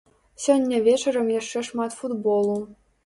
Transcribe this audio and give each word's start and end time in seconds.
Сёння 0.45 0.79
вечарам 0.87 1.29
яшчэ 1.33 1.63
шмат 1.69 1.91
футболу. 2.01 2.57